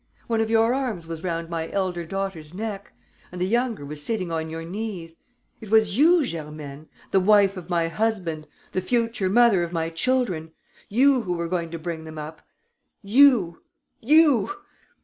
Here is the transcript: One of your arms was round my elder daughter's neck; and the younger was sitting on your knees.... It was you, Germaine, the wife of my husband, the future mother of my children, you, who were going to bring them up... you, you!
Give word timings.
One 0.25 0.41
of 0.41 0.49
your 0.49 0.73
arms 0.73 1.05
was 1.05 1.23
round 1.23 1.47
my 1.47 1.69
elder 1.69 2.03
daughter's 2.07 2.55
neck; 2.55 2.91
and 3.31 3.39
the 3.39 3.45
younger 3.45 3.85
was 3.85 4.01
sitting 4.01 4.31
on 4.31 4.49
your 4.49 4.65
knees.... 4.65 5.17
It 5.59 5.69
was 5.69 5.95
you, 5.95 6.25
Germaine, 6.25 6.87
the 7.11 7.19
wife 7.19 7.55
of 7.55 7.69
my 7.69 7.87
husband, 7.87 8.47
the 8.71 8.81
future 8.81 9.29
mother 9.29 9.61
of 9.61 9.71
my 9.73 9.91
children, 9.91 10.53
you, 10.89 11.21
who 11.21 11.33
were 11.33 11.47
going 11.47 11.69
to 11.69 11.77
bring 11.77 12.05
them 12.05 12.17
up... 12.17 12.41
you, 13.03 13.61
you! 13.99 14.49